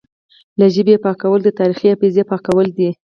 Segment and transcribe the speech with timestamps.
[0.59, 2.89] له ژبې یې پاکول د تاریخي حافظې پاکول دي